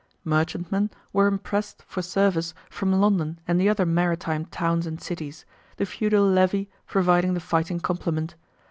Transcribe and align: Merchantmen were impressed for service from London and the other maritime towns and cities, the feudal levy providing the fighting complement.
Merchantmen 0.25 0.89
were 1.13 1.27
impressed 1.27 1.83
for 1.83 2.01
service 2.01 2.55
from 2.71 2.91
London 2.91 3.39
and 3.47 3.61
the 3.61 3.69
other 3.69 3.85
maritime 3.85 4.45
towns 4.47 4.87
and 4.87 4.99
cities, 4.99 5.45
the 5.77 5.85
feudal 5.85 6.25
levy 6.27 6.71
providing 6.87 7.35
the 7.35 7.39
fighting 7.39 7.79
complement. 7.79 8.33